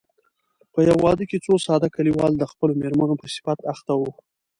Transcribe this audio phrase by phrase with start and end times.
[0.73, 4.11] په يوه واده کې څو ساده کليوال د خپلو مېرمنو په صفت اخته وو.